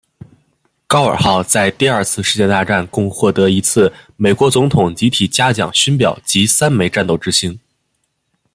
[0.87, 7.59] 高尔号在第二次世界大战共获得一次美国总统集体嘉奖勋表及三枚战斗之星。